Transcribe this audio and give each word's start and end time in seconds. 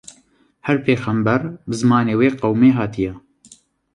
her 0.65 0.77
pêyxember 0.85 1.41
bi 1.67 1.73
zimanê 1.79 2.13
wê 2.19 2.29
qewmê 2.41 2.69
hatiye. 2.79 3.13